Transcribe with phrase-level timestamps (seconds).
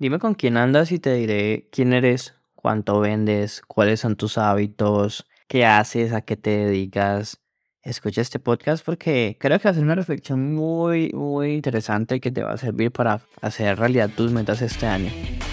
[0.00, 5.26] Dime con quién andas y te diré quién eres, cuánto vendes, cuáles son tus hábitos,
[5.46, 7.42] qué haces, a qué te dedicas.
[7.82, 12.52] Escucha este podcast porque creo que ser una reflexión muy, muy interesante que te va
[12.52, 15.10] a servir para hacer realidad tus metas este año.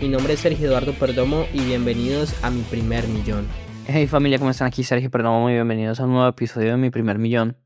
[0.00, 3.46] Mi nombre es Sergio Eduardo Perdomo y bienvenidos a mi primer millón.
[3.86, 4.68] Hey familia, ¿cómo están?
[4.68, 7.56] Aquí Sergio Perdomo, muy bienvenidos a un nuevo episodio de mi primer millón.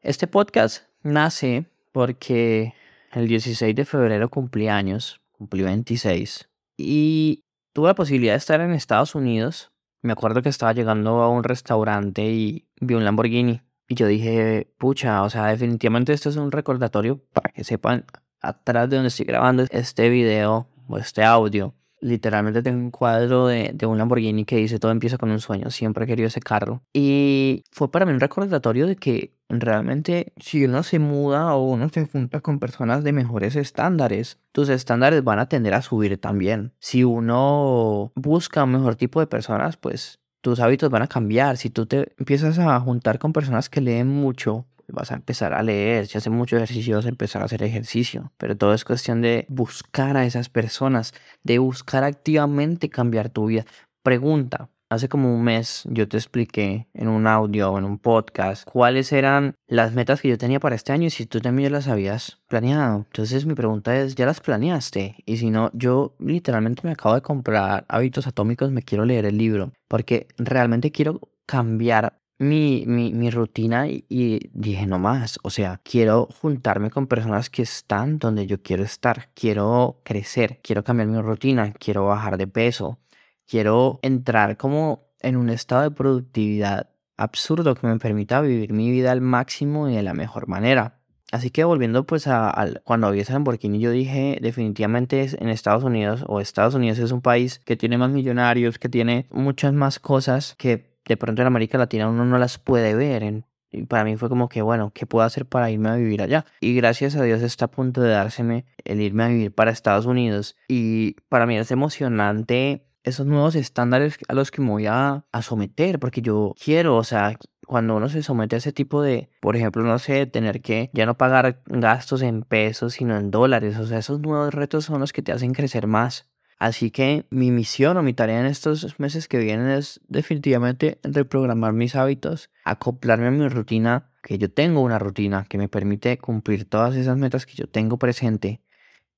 [0.00, 2.74] Este podcast nace porque
[3.12, 8.72] el 16 de febrero cumplí años, cumplí 26, y tuve la posibilidad de estar en
[8.72, 9.72] Estados Unidos.
[10.02, 13.62] Me acuerdo que estaba llegando a un restaurante y vi un Lamborghini.
[13.88, 18.04] Y yo dije, pucha, o sea, definitivamente esto es un recordatorio para que sepan
[18.40, 23.72] atrás de donde estoy grabando este video o este audio Literalmente tengo un cuadro de,
[23.74, 26.82] de, un Lamborghini que dice todo empieza con un sueño, siempre he querido ese carro.
[26.92, 31.88] Y fue para mí un recordatorio de que realmente si uno se muda o uno
[31.88, 36.72] se junta con personas de mejores estándares, tus estándares van a tender a subir también.
[36.78, 41.56] Si uno busca un mejor tipo de personas, pues tus hábitos van a cambiar.
[41.56, 45.62] Si tú te empiezas a juntar con personas que leen mucho, vas a empezar a
[45.62, 49.22] leer, si haces mucho ejercicio vas a empezar a hacer ejercicio, pero todo es cuestión
[49.22, 53.64] de buscar a esas personas, de buscar activamente cambiar tu vida.
[54.02, 58.68] Pregunta, hace como un mes yo te expliqué en un audio o en un podcast
[58.68, 61.76] cuáles eran las metas que yo tenía para este año y si tú también ya
[61.76, 63.04] las habías planeado.
[63.06, 65.16] Entonces mi pregunta es, ¿ya las planeaste?
[65.26, 69.38] Y si no, yo literalmente me acabo de comprar hábitos atómicos, me quiero leer el
[69.38, 75.80] libro porque realmente quiero cambiar mi, mi, mi rutina y, dije no más, o sea,
[75.82, 81.20] quiero juntarme con personas que están donde yo quiero estar, quiero crecer, quiero cambiar mi
[81.20, 82.98] rutina, quiero bajar de peso,
[83.46, 89.10] quiero entrar como en un estado de productividad absurdo que me permita vivir mi vida
[89.10, 90.98] al máximo y de la mejor manera.
[91.30, 96.24] Así que volviendo pues a, cuando vi ese Lamborghini yo dije definitivamente en Estados Unidos
[96.26, 100.54] o Estados Unidos es un país que tiene más millonarios, que tiene muchas más cosas
[100.56, 103.44] que de pronto en América Latina uno no las puede ver.
[103.70, 106.44] y para mí fue como que, bueno, ¿qué puedo hacer para irme a vivir allá?
[106.60, 110.06] Y gracias a Dios está a punto de dárseme el irme a vivir para Estados
[110.06, 110.56] Unidos.
[110.68, 115.42] Y para mí es emocionante esos nuevos estándares a los que me voy a, a
[115.42, 119.56] someter, porque yo quiero, o sea, cuando uno se somete a ese tipo de, por
[119.56, 123.86] ejemplo, no sé, tener que ya no pagar gastos en pesos, sino en dólares, o
[123.86, 126.28] sea, esos nuevos retos son los que te hacen crecer más.
[126.58, 131.72] Así que mi misión o mi tarea en estos meses que vienen es definitivamente reprogramar
[131.72, 136.68] mis hábitos, acoplarme a mi rutina, que yo tengo una rutina que me permite cumplir
[136.68, 138.60] todas esas metas que yo tengo presente.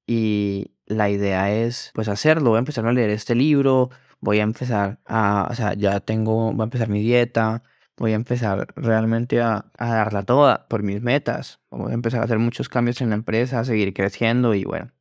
[0.07, 3.91] Y la idea es pues hacerlo, voy a empezar a leer este libro,
[4.21, 7.63] voy a empezar a, o sea, ya tengo, voy a empezar mi dieta,
[7.97, 12.25] voy a empezar realmente a, a darla toda por mis metas, voy a empezar a
[12.25, 14.93] hacer muchos cambios en la empresa, a seguir creciendo y bueno,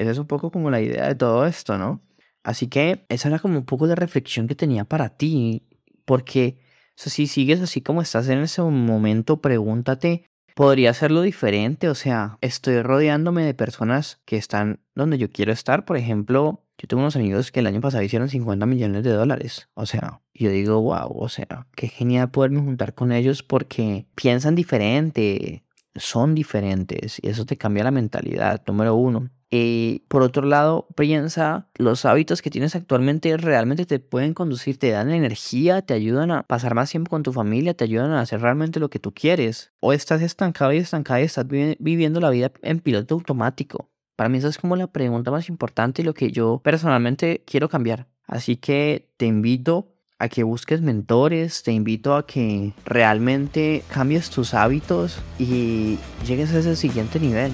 [0.00, 2.00] esa es un poco como la idea de todo esto, ¿no?
[2.42, 5.66] Así que esa era como un poco de reflexión que tenía para ti,
[6.04, 6.58] porque
[6.96, 11.88] si sigues así como estás en ese momento, pregúntate, ¿podría hacerlo diferente?
[11.88, 15.84] O sea, estoy rodeándome de personas que están donde yo quiero estar.
[15.84, 19.68] Por ejemplo, yo tengo unos amigos que el año pasado hicieron 50 millones de dólares.
[19.74, 24.54] O sea, yo digo, wow, o sea, qué genial poderme juntar con ellos porque piensan
[24.54, 29.30] diferente, son diferentes y eso te cambia la mentalidad, número uno.
[29.50, 34.90] Y por otro lado, piensa, los hábitos que tienes actualmente realmente te pueden conducir, te
[34.90, 38.42] dan energía, te ayudan a pasar más tiempo con tu familia, te ayudan a hacer
[38.42, 39.72] realmente lo que tú quieres.
[39.80, 43.88] O estás estancado y estancado y estás viviendo la vida en piloto automático.
[44.16, 47.68] Para mí esa es como la pregunta más importante y lo que yo personalmente quiero
[47.68, 48.06] cambiar.
[48.26, 54.52] Así que te invito a que busques mentores, te invito a que realmente cambies tus
[54.52, 57.52] hábitos y llegues a ese siguiente nivel.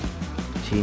[0.68, 0.82] ¿sí?